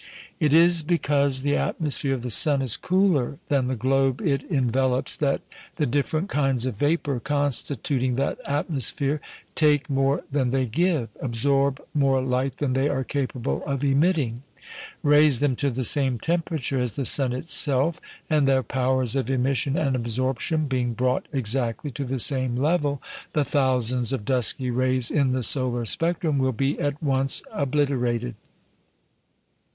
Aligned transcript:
It 0.39 0.51
is 0.51 0.81
because 0.81 1.43
the 1.43 1.55
atmosphere 1.55 2.15
of 2.15 2.23
the 2.23 2.31
sun 2.31 2.63
is 2.63 2.75
cooler 2.75 3.37
than 3.49 3.67
the 3.67 3.75
globe 3.75 4.19
it 4.19 4.41
envelops 4.49 5.15
that 5.17 5.41
the 5.75 5.85
different 5.85 6.27
kinds 6.27 6.65
of 6.65 6.77
vapour 6.77 7.19
constituting 7.19 8.15
that 8.15 8.39
atmosphere 8.47 9.21
take 9.53 9.91
more 9.91 10.23
than 10.31 10.49
they 10.49 10.65
give, 10.65 11.09
absorb 11.19 11.79
more 11.93 12.19
light 12.19 12.57
than 12.57 12.73
they 12.73 12.89
are 12.89 13.03
capable 13.03 13.63
of 13.67 13.83
emitting; 13.83 14.41
raise 15.03 15.39
them 15.39 15.55
to 15.57 15.69
the 15.69 15.83
same 15.83 16.17
temperature 16.17 16.79
as 16.79 16.95
the 16.95 17.05
sun 17.05 17.31
itself, 17.31 18.01
and 18.27 18.47
their 18.47 18.63
powers 18.63 19.15
of 19.15 19.29
emission 19.29 19.77
and 19.77 19.95
absorption 19.95 20.65
being 20.65 20.93
brought 20.93 21.27
exactly 21.31 21.91
to 21.91 22.05
the 22.05 22.17
same 22.17 22.55
level, 22.55 22.99
the 23.33 23.45
thousands 23.45 24.11
of 24.11 24.25
dusky 24.25 24.71
rays 24.71 25.11
in 25.11 25.33
the 25.33 25.43
solar 25.43 25.85
spectrum 25.85 26.39
will 26.39 26.51
be 26.51 26.79
at 26.79 27.03
once 27.03 27.43
obliterated. 27.51 28.33